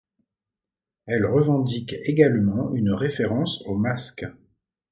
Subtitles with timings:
[1.05, 4.25] Elle revendique également une référence aux masques.